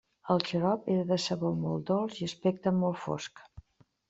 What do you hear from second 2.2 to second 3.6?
i aspecte molt fosc.